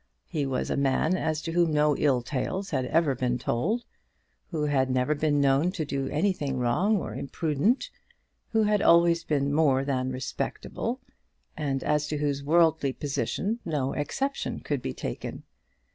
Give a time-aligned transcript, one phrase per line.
[0.25, 3.85] He was a man as to whom no ill tales had ever been told;
[4.49, 7.91] who had never been known to do anything wrong or imprudent;
[8.49, 10.99] who had always been more than respectable,
[11.55, 15.43] and as to whose worldly position no exception could be taken.